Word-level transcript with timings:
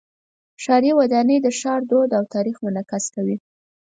ښاري 0.63 0.91
ودانۍ 0.99 1.37
د 1.41 1.47
ښار 1.59 1.81
دود 1.89 2.09
او 2.17 2.23
تاریخ 2.33 2.55
منعکس 2.65 3.03
کوي. 3.15 3.37